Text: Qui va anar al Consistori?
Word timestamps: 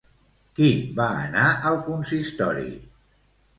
Qui 0.59 0.69
va 1.01 1.09
anar 1.27 1.45
al 1.73 1.79
Consistori? 1.91 2.69